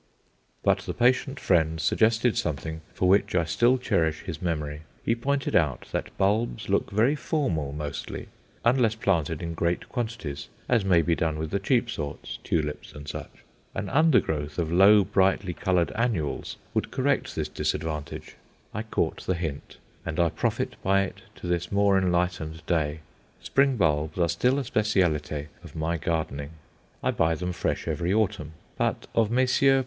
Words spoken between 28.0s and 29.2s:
autumn but